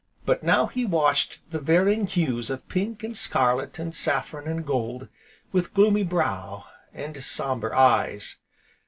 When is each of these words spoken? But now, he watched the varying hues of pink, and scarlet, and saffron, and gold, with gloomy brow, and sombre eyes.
But 0.25 0.41
now, 0.41 0.65
he 0.65 0.83
watched 0.83 1.51
the 1.51 1.59
varying 1.59 2.07
hues 2.07 2.49
of 2.49 2.67
pink, 2.67 3.03
and 3.03 3.15
scarlet, 3.15 3.77
and 3.77 3.93
saffron, 3.93 4.47
and 4.47 4.65
gold, 4.65 5.09
with 5.51 5.75
gloomy 5.75 6.01
brow, 6.01 6.63
and 6.91 7.23
sombre 7.23 7.77
eyes. 7.79 8.37